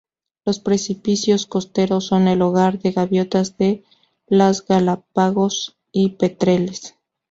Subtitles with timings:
[0.45, 3.83] Los precipicios costeros son el hogar de gaviotas de
[4.25, 6.95] las Galápagos y petreles.